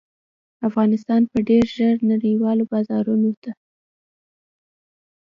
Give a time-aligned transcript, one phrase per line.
[0.67, 3.51] افغانستان به ډیر ژر نړیوالو بازارونو ته